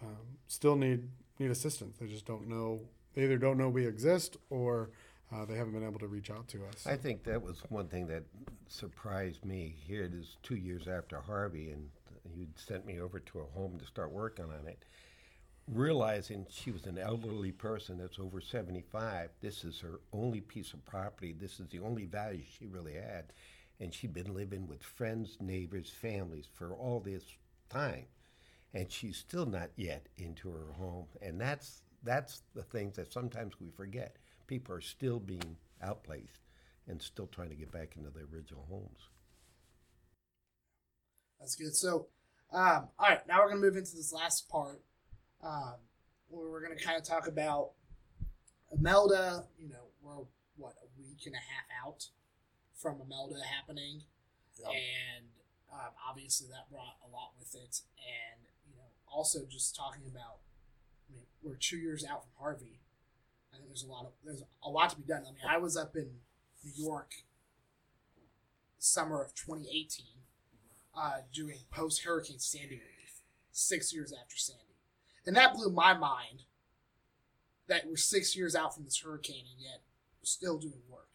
[0.02, 1.96] um, still need need assistance.
[1.98, 2.80] They just don't know.
[3.14, 4.90] They either don't know we exist or
[5.32, 6.86] uh, they haven't been able to reach out to us.
[6.86, 8.24] I think that was one thing that
[8.68, 9.74] surprised me.
[9.86, 11.88] Here it is, two years after Harvey, and
[12.32, 14.84] you'd sent me over to a home to start working on it.
[15.66, 20.84] Realizing she was an elderly person that's over 75, this is her only piece of
[20.84, 21.32] property.
[21.32, 23.32] This is the only value she really had.
[23.80, 27.24] And she'd been living with friends, neighbors, families for all this
[27.70, 28.04] time.
[28.74, 31.06] And she's still not yet into her home.
[31.22, 34.16] And that's, that's the things that sometimes we forget.
[34.46, 36.42] People are still being outplaced
[36.88, 39.08] and still trying to get back into their original homes.
[41.44, 41.76] That's good.
[41.76, 42.06] So,
[42.54, 44.80] um, all right, now we're going to move into this last part
[45.42, 45.74] um,
[46.30, 47.72] where we're going to kind of talk about
[48.72, 50.24] Imelda, you know, we're
[50.56, 52.06] what a week and a half out
[52.74, 54.04] from Imelda happening,
[54.58, 54.70] Yep.
[54.70, 55.26] and
[55.70, 57.80] um, obviously that brought a lot with it.
[58.00, 60.38] And you know, also just talking about,
[61.10, 62.80] I mean, we're two years out from Harvey.
[63.52, 65.24] I think there's a lot of there's a lot to be done.
[65.28, 66.08] I mean, I was up in
[66.64, 67.12] New York
[68.78, 70.06] summer of 2018
[70.96, 74.76] uh, doing post Hurricane Sandy relief, six years after Sandy,
[75.26, 76.44] and that blew my mind.
[77.66, 79.80] That we're six years out from this hurricane and yet
[80.20, 81.08] we're still doing work.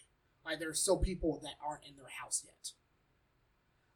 [0.44, 2.72] Like there are still people that aren't in their house yet.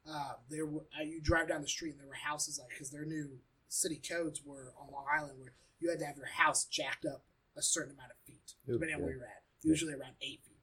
[0.08, 2.92] Uh, there, were, uh, you drive down the street and there were houses like because
[2.92, 6.66] their new city codes were on Long Island where you had to have your house
[6.66, 7.24] jacked up
[7.58, 9.44] a certain amount of feet, Ooh, depending on where you're at.
[9.64, 10.62] Usually around eight feet.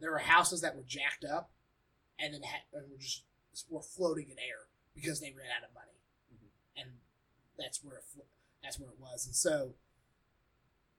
[0.00, 1.50] There were houses that were jacked up,
[2.18, 3.22] and then had, and were just
[3.68, 5.98] were floating in air because they ran out of money,
[6.32, 6.80] mm-hmm.
[6.80, 6.90] and
[7.58, 8.30] that's where it, flo-
[8.62, 9.26] that's where it was.
[9.26, 9.74] And so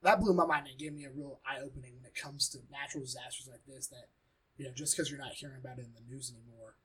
[0.02, 2.58] that blew my mind and gave me a real eye opening when it comes to
[2.70, 3.88] natural disasters like this.
[3.88, 4.08] That
[4.56, 6.76] you know, just because you're not hearing about it in the news anymore,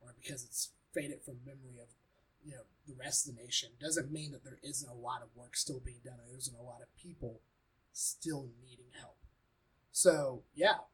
[0.00, 1.88] or because it's faded from memory of
[2.44, 5.28] you know the rest of the nation, doesn't mean that there isn't a lot of
[5.34, 6.18] work still being done.
[6.26, 7.40] There isn't a lot of people
[7.92, 9.16] still needing help.
[9.90, 10.84] So yeah,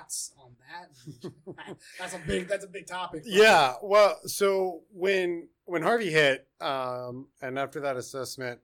[0.00, 1.76] thoughts on that?
[1.98, 3.22] that's a big that's a big topic.
[3.26, 3.74] Yeah.
[3.82, 8.60] Well, so when when Harvey hit, um, and after that assessment,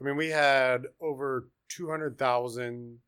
[0.00, 2.98] I mean, we had over two hundred thousand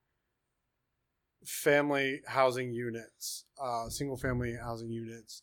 [1.44, 5.42] family housing units, uh, single family housing units,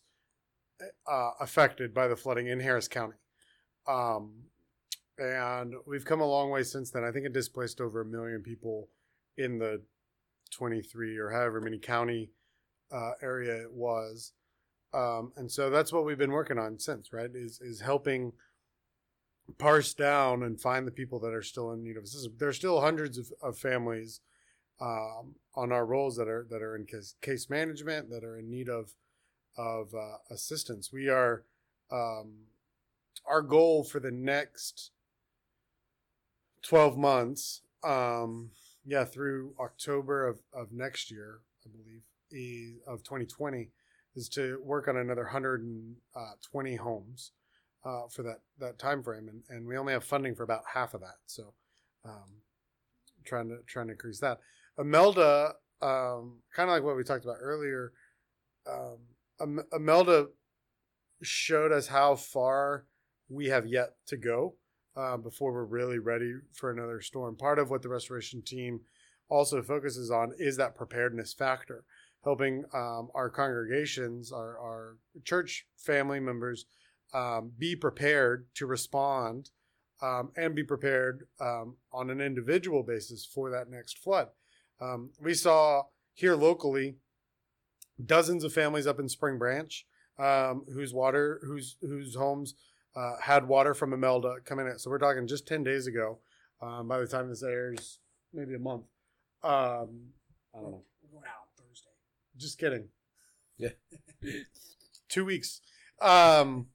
[1.06, 3.16] uh, affected by the flooding in Harris County.
[3.86, 4.44] Um,
[5.18, 7.04] and we've come a long way since then.
[7.04, 8.88] I think it displaced over a million people
[9.36, 9.82] in the
[10.50, 12.30] 23 or however many county
[12.92, 14.32] uh, area it was.
[14.92, 17.30] Um, and so that's what we've been working on since, right?
[17.32, 18.32] Is is helping
[19.58, 22.34] parse down and find the people that are still in need of assistance.
[22.38, 24.20] There's still hundreds of, of families
[24.80, 28.50] um, on our rolls that are that are in case, case management that are in
[28.50, 28.92] need of
[29.56, 30.90] of uh, assistance.
[30.92, 31.44] We are
[31.90, 32.32] um,
[33.26, 34.90] our goal for the next
[36.62, 38.50] twelve months, um,
[38.84, 43.70] yeah, through October of, of next year, I believe, of 2020,
[44.16, 47.32] is to work on another 120 homes
[47.84, 50.94] uh, for that that time frame, and, and we only have funding for about half
[50.94, 51.16] of that.
[51.26, 51.54] So,
[52.04, 52.42] um,
[53.24, 54.40] trying to trying to increase that.
[54.78, 57.92] Imelda, um, kind of like what we talked about earlier,
[58.68, 58.98] um,
[61.22, 62.86] showed us how far
[63.28, 64.54] we have yet to go
[64.96, 67.36] uh, before we're really ready for another storm.
[67.36, 68.80] Part of what the restoration team
[69.28, 71.84] also focuses on is that preparedness factor,
[72.24, 76.66] helping um, our congregations, our, our church family members,
[77.12, 79.50] um, be prepared to respond
[80.02, 84.28] um, and be prepared um, on an individual basis for that next flood.
[84.80, 85.82] Um, we saw
[86.14, 86.96] here locally
[88.04, 89.84] dozens of families up in Spring Branch
[90.20, 92.54] um, whose water, whose whose homes
[92.96, 94.78] uh, had water from Imelda coming in.
[94.78, 96.18] So we're talking just ten days ago.
[96.62, 97.98] Um, by the time this airs,
[98.34, 98.84] maybe a month.
[99.42, 100.12] Um,
[100.54, 100.82] I don't know.
[101.02, 101.90] We're going out Thursday.
[102.36, 102.88] Just kidding.
[103.56, 103.70] Yeah.
[105.08, 105.60] Two weeks.
[106.00, 106.66] Um,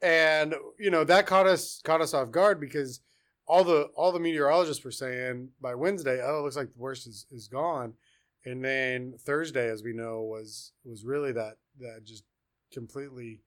[0.00, 3.00] and you know that caught us caught us off guard because
[3.46, 7.06] all the all the meteorologists were saying by Wednesday, oh, it looks like the worst
[7.06, 7.94] is, is gone.
[8.44, 12.24] And then Thursday, as we know, was was really that that just
[12.72, 13.40] completely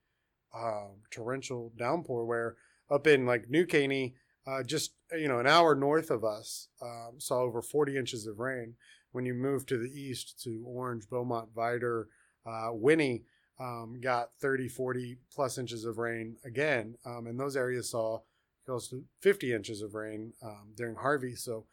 [0.55, 2.55] um, torrential downpour where
[2.89, 7.13] up in like New Caney, uh, just you know an hour north of us, um,
[7.17, 8.75] saw over 40 inches of rain.
[9.11, 12.05] When you move to the east to Orange, Beaumont, Vidor,
[12.45, 13.23] uh, Winnie,
[13.59, 16.95] um, got 30, 40 plus inches of rain again.
[17.05, 18.19] Um, and those areas saw
[18.65, 21.35] close to 50 inches of rain um, during Harvey.
[21.35, 21.65] So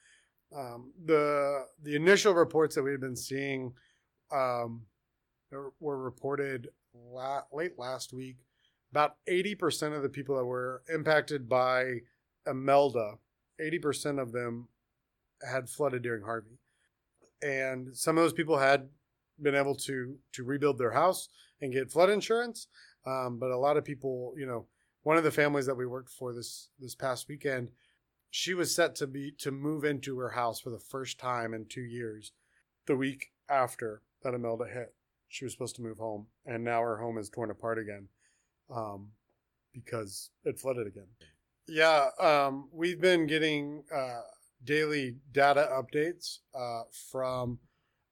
[0.56, 3.72] um, the the initial reports that we had been seeing
[4.30, 8.36] were were reported la- late last week.
[8.90, 12.00] About 80% of the people that were impacted by
[12.46, 13.14] Imelda,
[13.60, 14.68] 80% of them
[15.48, 16.58] had flooded during Harvey.
[17.42, 18.88] And some of those people had
[19.40, 21.28] been able to to rebuild their house
[21.60, 22.66] and get flood insurance.
[23.06, 24.66] Um, but a lot of people, you know,
[25.02, 27.70] one of the families that we worked for this this past weekend,
[28.30, 31.66] she was set to be to move into her house for the first time in
[31.66, 32.32] two years.
[32.86, 34.94] The week after that Imelda hit,
[35.28, 38.08] she was supposed to move home, and now her home is torn apart again,
[38.74, 39.08] um,
[39.72, 41.06] because it flooded again.
[41.66, 44.20] Yeah, um, we've been getting uh,
[44.64, 47.58] daily data updates uh, from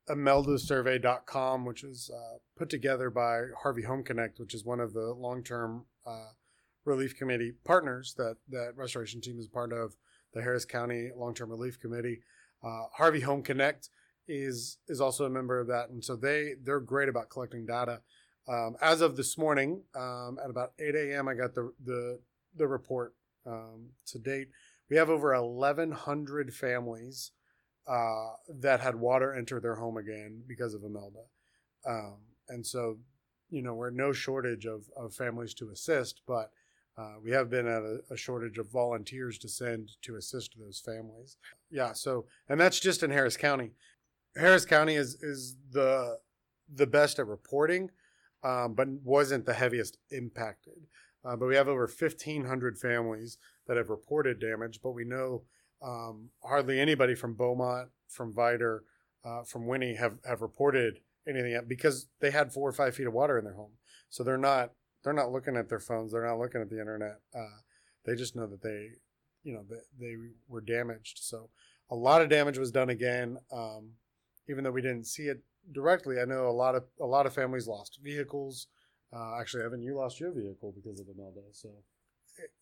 [0.08, 5.12] imeldasurvey.com, which is uh, put together by Harvey Home Connect, which is one of the
[5.12, 6.30] long-term uh,
[6.84, 9.96] relief committee partners that that restoration team is part of,
[10.32, 12.20] the Harris County Long-Term Relief Committee.
[12.62, 13.88] Uh, Harvey Home Connect
[14.28, 18.00] is is also a member of that, and so they they're great about collecting data.
[18.48, 22.20] Um, as of this morning, um, at about 8 a.m., I got the the
[22.56, 24.48] the report um, to date.
[24.88, 27.32] We have over 1,100 families
[27.88, 28.28] uh,
[28.60, 31.24] that had water enter their home again because of Imelda,
[31.86, 32.98] um, and so
[33.50, 36.50] you know we're no shortage of of families to assist, but
[36.98, 40.80] uh, we have been at a, a, shortage of volunteers to send to assist those
[40.80, 41.36] families.
[41.70, 43.72] Yeah, so and that's just in Harris County.
[44.36, 46.18] Harris County is is the
[46.72, 47.90] the best at reporting,
[48.46, 50.86] um, but wasn't the heaviest impacted.
[51.24, 55.42] Uh, but we have over 1,500 families that have reported damage, but we know
[55.82, 58.80] um, hardly anybody from Beaumont, from Vidor,
[59.24, 63.12] uh, from Winnie have, have reported anything because they had four or five feet of
[63.12, 63.72] water in their home.
[64.10, 64.70] So they're not
[65.02, 66.12] they're not looking at their phones.
[66.12, 67.20] They're not looking at the internet.
[67.34, 67.58] Uh,
[68.04, 68.90] they just know that they,
[69.42, 70.14] you know, they, they
[70.48, 71.18] were damaged.
[71.22, 71.50] So
[71.90, 73.38] a lot of damage was done again.
[73.52, 73.90] Um,
[74.48, 77.34] even though we didn't see it directly, I know a lot of a lot of
[77.34, 78.68] families lost vehicles.
[79.12, 81.40] Uh, actually, Evan, you lost your vehicle because of Imelda.
[81.52, 81.70] So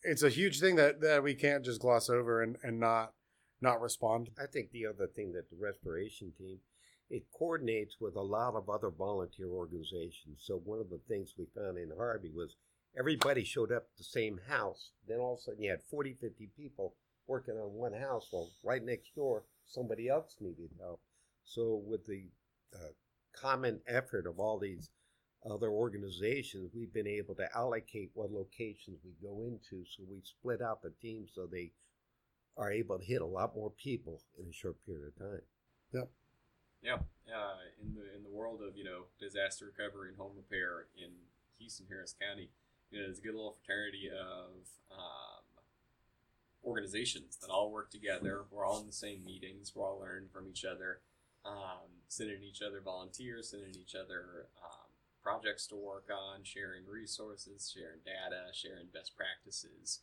[0.02, 3.12] it's a huge thing that, that we can't just gloss over and, and not
[3.60, 4.30] not respond.
[4.38, 6.58] I think the other thing that the restoration team
[7.10, 10.42] it coordinates with a lot of other volunteer organizations.
[10.42, 12.56] So one of the things we found in Harvey was
[12.98, 14.90] everybody showed up at the same house.
[15.06, 16.94] Then all of a sudden you had 40, 50 people
[17.26, 18.28] working on one house.
[18.32, 21.00] Well, right next door, somebody else needed help.
[21.44, 22.28] So with the
[22.74, 22.92] uh,
[23.32, 24.90] common effort of all these
[25.48, 29.84] other organizations, we've been able to allocate what locations we go into.
[29.84, 31.72] So we split out the teams so they
[32.56, 35.42] are able to hit a lot more people in a short period of time.
[35.92, 36.08] Yep.
[36.82, 36.98] Yeah,
[37.34, 41.08] uh, in the in the world of you know disaster recovery and home repair in
[41.58, 42.50] Houston Harris County,
[42.90, 45.44] you know, there's a good little fraternity of um,
[46.62, 48.42] organizations that all work together.
[48.50, 49.72] We're all in the same meetings.
[49.74, 51.00] We're all learning from each other,
[51.44, 54.88] um, sending each other volunteers, sending each other um,
[55.22, 60.00] projects to work on, sharing resources, sharing data, sharing best practices.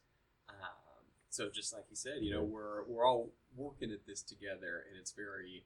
[0.49, 4.83] Um, so just like you said, you know, we're we're all working at this together,
[4.89, 5.63] and it's very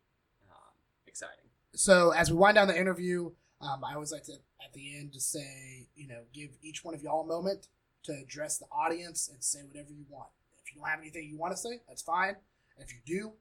[1.07, 1.45] exciting.
[1.73, 5.13] So as we wind down the interview, um, I always like to at the end
[5.13, 7.67] to say, you know, give each one of y'all a moment
[8.03, 10.29] to address the audience and say whatever you want.
[10.59, 12.35] If you don't have anything you want to say, that's fine.
[12.77, 13.33] If you do,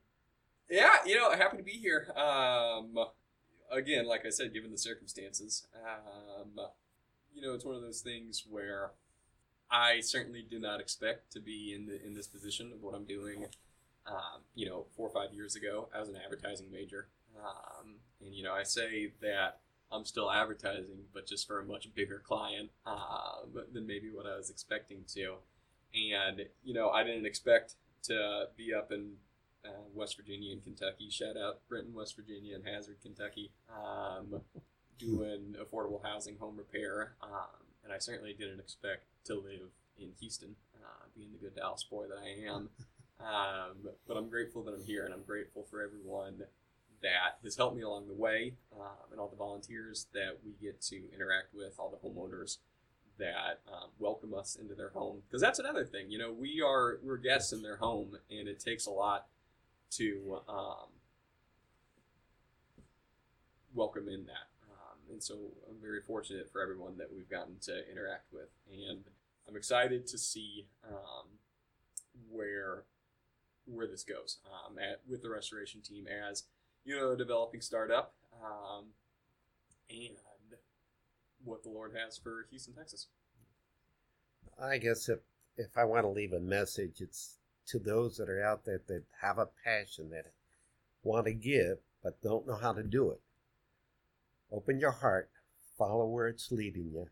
[0.71, 2.09] yeah, you know, happy to be here.
[2.17, 2.95] Um,
[3.71, 6.59] again, like I said, given the circumstances, um,
[7.35, 8.93] you know, it's one of those things where
[9.71, 13.05] I certainly did not expect to be in the in this position of what I'm
[13.05, 13.47] doing.
[14.07, 17.09] Um, you know, four or five years ago, as an advertising major.
[17.43, 21.89] Um, and, you know, I say that I'm still advertising, but just for a much
[21.95, 25.37] bigger client uh, than maybe what I was expecting to.
[25.95, 29.13] And, you know, I didn't expect to be up in
[29.65, 31.09] uh, West Virginia and Kentucky.
[31.11, 34.41] Shout out Brenton, West Virginia, and Hazard, Kentucky, um,
[34.99, 37.15] doing affordable housing home repair.
[37.23, 41.85] Um, and I certainly didn't expect to live in Houston, uh, being the good Dallas
[41.85, 42.71] boy that I am.
[43.21, 46.45] Um, but I'm grateful that I'm here, and I'm grateful for everyone
[47.03, 50.81] that has helped me along the way, um, and all the volunteers that we get
[50.81, 52.59] to interact with, all the homeowners
[53.19, 55.23] that um, welcome us into their home.
[55.29, 58.59] Because that's another thing, you know, we are we're guests in their home, and it
[58.59, 59.27] takes a lot
[59.97, 60.89] to um,
[63.75, 64.49] welcome in that.
[64.71, 65.35] Um, and so
[65.69, 69.05] I'm very fortunate for everyone that we've gotten to interact with, and
[69.49, 71.27] I'm excited to see um,
[72.31, 72.85] where
[73.67, 76.45] where this goes um, at, with the restoration team as
[76.85, 78.85] you know, a developing startup, um,
[79.91, 80.17] and
[81.43, 83.09] what the Lord has for Houston, Texas.
[84.61, 85.21] I guess if
[85.57, 89.05] if I want to leave a message, it's to those that are out there that
[89.21, 90.33] have a passion that
[91.03, 93.21] want to give but don't know how to do it.
[94.53, 95.31] Open your heart,
[95.79, 97.09] follow where it's leading you,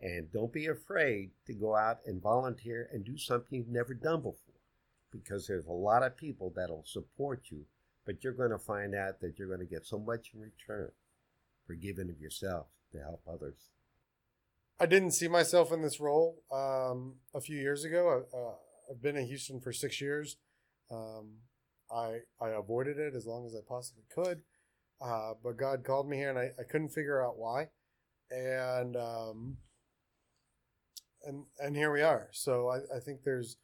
[0.00, 4.18] and don't be afraid to go out and volunteer and do something you've never done
[4.18, 4.38] before
[5.12, 7.64] because there's a lot of people that'll support you
[8.04, 10.90] but you're going to find out that you're going to get so much in return
[11.66, 13.70] for giving of yourself to help others.
[14.78, 18.24] I didn't see myself in this role um, a few years ago.
[18.34, 18.56] Uh,
[18.90, 20.36] I've been in Houston for six years.
[20.90, 21.36] Um,
[21.90, 24.42] I I avoided it as long as I possibly could,
[25.00, 27.68] uh, but God called me here, and I, I couldn't figure out why,
[28.30, 29.58] and um,
[31.24, 32.28] and and here we are.
[32.32, 33.56] So I, I think there's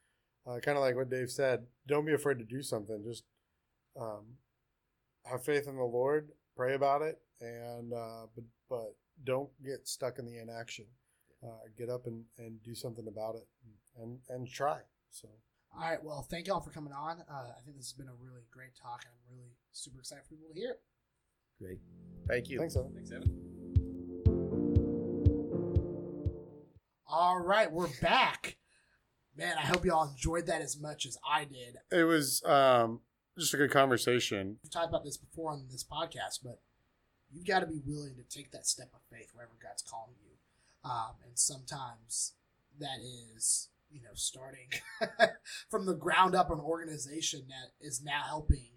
[0.46, 1.66] uh, kind of like what Dave said.
[1.86, 3.02] Don't be afraid to do something.
[3.06, 3.24] Just
[4.00, 4.36] um,
[5.24, 8.94] have faith in the Lord, pray about it, and uh, but but
[9.24, 10.86] don't get stuck in the inaction.
[11.42, 13.48] Uh, get up and, and do something about it,
[13.98, 14.80] and and try.
[15.10, 15.28] So
[15.74, 16.02] All right.
[16.02, 17.18] Well, thank y'all for coming on.
[17.30, 20.24] Uh, I think this has been a really great talk, and I'm really super excited
[20.24, 20.80] for people to hear it.
[21.58, 21.78] Great.
[22.28, 22.58] Thank you.
[22.58, 22.92] Thanks, Evan.
[22.94, 23.36] Thanks, Evan.
[27.06, 28.56] All right, we're back.
[29.36, 31.76] Man, I hope y'all enjoyed that as much as I did.
[31.90, 33.00] It was um,
[33.38, 34.58] just a good conversation.
[34.62, 36.60] We've talked about this before on this podcast, but
[37.32, 40.88] you've got to be willing to take that step of faith wherever God's calling you.
[40.88, 42.34] Um, and sometimes
[42.78, 44.68] that is, you know, starting
[45.70, 48.70] from the ground up an organization that is now helping.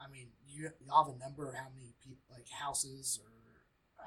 [0.00, 3.32] I mean, you, you have a number of how many people, like houses or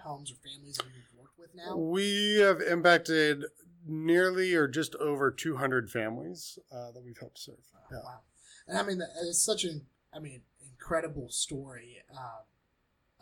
[0.03, 1.75] homes or families that you've worked with now?
[1.77, 3.45] We have impacted
[3.87, 7.55] nearly or just over 200 families uh, that we've helped serve.
[7.75, 7.97] Oh, Yeah.
[8.03, 8.19] Wow.
[8.67, 12.45] And I mean, it's such an, I mean, incredible story um,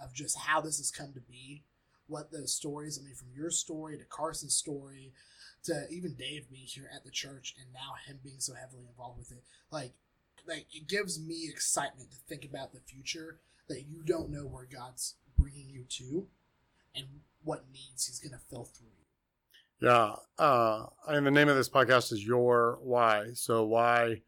[0.02, 1.64] of just how this has come to be.
[2.08, 5.14] What those stories, I mean, from your story to Carson's story
[5.64, 9.20] to even Dave being here at the church and now him being so heavily involved
[9.20, 9.44] with it.
[9.72, 9.94] Like,
[10.48, 13.40] like it gives me excitement to think about the future
[13.70, 16.28] that you don't know where God's bringing you to
[16.96, 17.06] and
[17.44, 19.88] what needs he's going to fill through you.
[19.88, 20.16] Yeah.
[20.38, 23.32] Uh, and the name of this podcast is Your Why.
[23.34, 24.22] So why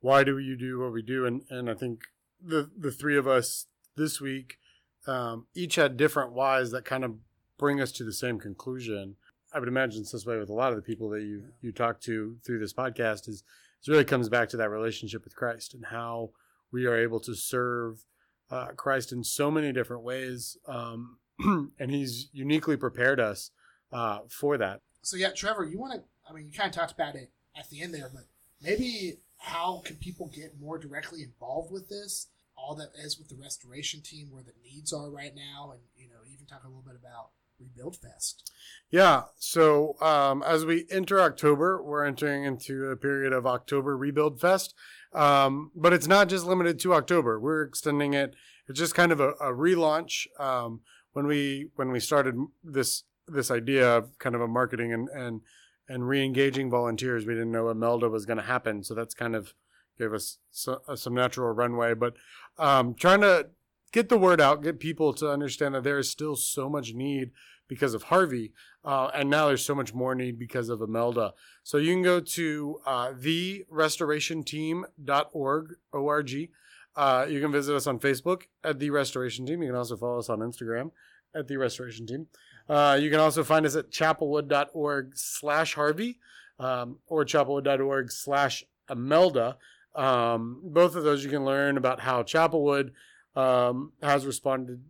[0.00, 1.26] why do you do what we do?
[1.26, 2.04] And and I think
[2.42, 3.66] the the three of us
[3.96, 4.58] this week
[5.06, 7.16] um, each had different whys that kind of
[7.58, 9.16] bring us to the same conclusion.
[9.52, 11.72] I would imagine it's this way with a lot of the people that you you
[11.72, 13.42] talk to through this podcast is
[13.86, 16.30] it really comes back to that relationship with Christ and how
[16.72, 18.04] we are able to serve
[18.50, 20.56] uh, Christ in so many different ways.
[20.66, 21.18] Um,
[21.78, 23.50] and He's uniquely prepared us
[23.92, 24.80] uh, for that.
[25.02, 26.02] So yeah, Trevor, you want to?
[26.28, 28.24] I mean, you kind of talked about it at the end there, but
[28.60, 32.26] maybe how can people get more directly involved with this?
[32.56, 36.08] All that is with the restoration team, where the needs are right now, and you
[36.08, 37.30] know, even talk a little bit about
[37.60, 38.50] Rebuild Fest.
[38.90, 39.22] Yeah.
[39.36, 44.74] So um, as we enter October, we're entering into a period of October Rebuild Fest.
[45.12, 47.40] Um, but it's not just limited to October.
[47.40, 48.34] We're extending it.
[48.68, 50.26] It's just kind of a, a relaunch.
[50.38, 50.80] Um,
[51.12, 55.40] when we when we started this this idea of kind of a marketing and and
[55.88, 58.84] and re-engaging volunteers, we didn't know what Imelda was going to happen.
[58.84, 59.54] So that's kind of
[59.98, 61.94] gave us so, uh, some natural runway.
[61.94, 62.14] But
[62.58, 63.48] um, trying to
[63.92, 67.30] get the word out, get people to understand that there is still so much need
[67.68, 68.52] because of Harvey.
[68.84, 71.32] Uh, and now there's so much more need because of Imelda.
[71.62, 76.50] So you can go to uh, therestorationteam.org, O-R-G.
[76.96, 79.62] Uh, you can visit us on Facebook at The Restoration Team.
[79.62, 80.90] You can also follow us on Instagram
[81.34, 82.26] at The Restoration Team.
[82.68, 86.18] Uh, you can also find us at chapelwood.org slash Harvey
[86.58, 89.56] um, or chapelwood.org slash Imelda.
[89.94, 92.90] Um, both of those you can learn about how Chapelwood
[93.38, 94.84] um, has responded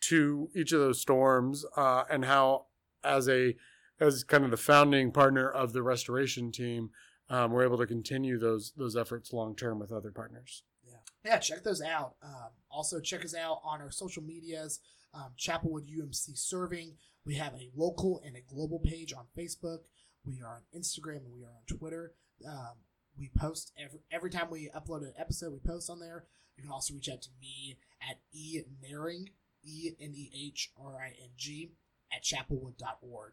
[0.00, 2.66] to each of those storms uh, and how
[3.02, 3.54] as a
[4.00, 6.90] as kind of the founding partner of the restoration team
[7.30, 11.38] um, we're able to continue those those efforts long term with other partners Yeah, yeah
[11.38, 12.14] check those out.
[12.22, 14.80] Um, also, check us out on our social medias.
[15.14, 16.94] Um, Chapelwood UMC Serving.
[17.24, 19.78] We have a local and a global page on Facebook.
[20.26, 22.12] We are on Instagram and we are on Twitter.
[22.46, 22.74] Um,
[23.16, 25.52] we post every every time we upload an episode.
[25.52, 26.24] We post on there.
[26.56, 29.28] You can also reach out to me at e nehring
[29.62, 31.72] e n e h r i n g
[32.12, 33.32] at chapelwood.org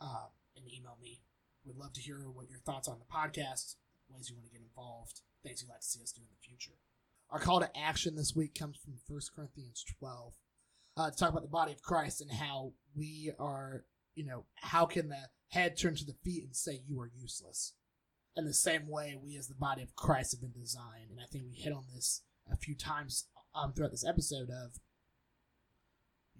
[0.00, 1.22] um, and email me.
[1.64, 3.76] We'd love to hear what your thoughts on the podcast,
[4.08, 6.46] ways you want to get involved, things you'd like to see us do in the
[6.46, 6.78] future.
[7.30, 10.34] Our call to action this week comes from 1 Corinthians 12
[10.96, 14.86] uh, to talk about the body of Christ and how we are, you know, how
[14.86, 17.74] can the head turn to the feet and say, You are useless?
[18.36, 21.10] In the same way, we as the body of Christ have been designed.
[21.10, 24.78] And I think we hit on this a few times um, throughout this episode of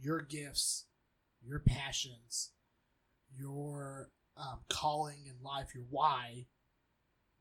[0.00, 0.86] your gifts,
[1.42, 2.50] your passions,
[3.38, 6.46] your um, calling in life, your why,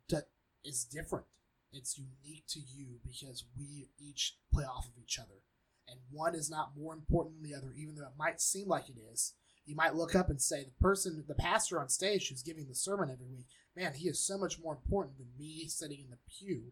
[0.10, 0.28] that
[0.64, 1.26] is different.
[1.72, 5.42] It's unique to you because we each play off of each other.
[5.88, 8.90] And one is not more important than the other, even though it might seem like
[8.90, 9.34] it is.
[9.66, 12.76] You might look up and say, the person, the pastor on stage who's giving the
[12.76, 16.18] sermon every week, man, he is so much more important than me sitting in the
[16.30, 16.72] pew.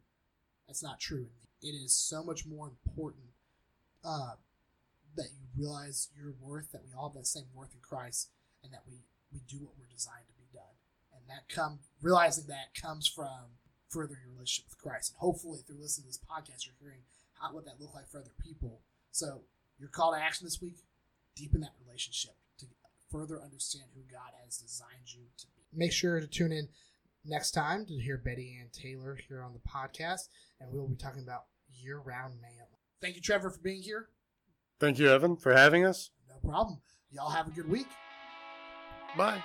[0.68, 1.28] That's not true.
[1.64, 3.24] It is so much more important
[4.04, 4.36] uh,
[5.16, 8.30] that you realize your worth, that we all have that same worth in Christ,
[8.64, 8.98] and that we,
[9.32, 10.76] we do what we're designed to be done.
[11.16, 13.56] And that come realizing that comes from
[13.90, 15.12] furthering your relationship with Christ.
[15.12, 17.06] And hopefully through listening to this podcast, you're hearing
[17.40, 18.82] how what that look like for other people.
[19.12, 19.42] So
[19.80, 20.78] your call to action this week,
[21.36, 22.66] deepen that relationship to
[23.12, 25.62] further understand who God has designed you to be.
[25.74, 26.68] Make sure to tune in
[27.26, 31.24] next time to hear Betty Ann Taylor here on the podcast, and we'll be talking
[31.24, 31.46] about
[31.82, 32.68] year-round mail.
[33.02, 34.08] Thank you, Trevor, for being here.
[34.80, 36.80] thank you evan for having us No problem.
[37.12, 37.88] Y'all have a good week.
[39.18, 39.42] bye